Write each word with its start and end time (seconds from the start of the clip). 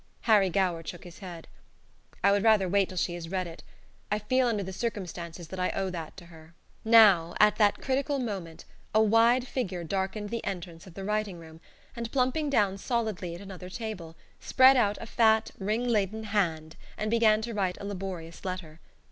Harry 0.21 0.49
Goward 0.49 0.87
shook 0.87 1.03
his 1.03 1.19
head. 1.19 1.47
"I 2.23 2.31
would 2.31 2.41
rather 2.41 2.67
wait 2.67 2.89
till 2.89 2.97
she 2.97 3.13
has 3.13 3.29
read 3.29 3.45
it. 3.45 3.61
I 4.11 4.17
feel, 4.17 4.47
under 4.47 4.63
the 4.63 4.73
circumstances, 4.73 5.49
that 5.49 5.59
I 5.59 5.69
owe 5.75 5.91
that 5.91 6.17
to 6.17 6.25
her." 6.25 6.55
Now, 6.83 7.35
at 7.39 7.57
that 7.57 7.77
critical 7.83 8.17
moment, 8.17 8.65
a 8.95 9.01
wide 9.03 9.45
figure 9.45 9.83
darkened 9.83 10.31
the 10.31 10.43
entrance 10.43 10.87
of 10.87 10.95
the 10.95 11.03
writing 11.03 11.37
room, 11.37 11.61
and, 11.95 12.11
plumping 12.11 12.49
down 12.49 12.79
solidly 12.79 13.35
at 13.35 13.41
another 13.41 13.69
table, 13.69 14.15
spread 14.39 14.75
out 14.75 14.97
a 14.99 15.05
fat, 15.05 15.51
ring 15.59 15.87
laden 15.87 16.23
hand 16.23 16.77
and 16.97 17.11
began 17.11 17.39
to 17.43 17.53
write 17.53 17.77
a 17.79 17.85
laborious 17.85 18.43
letter. 18.43 18.79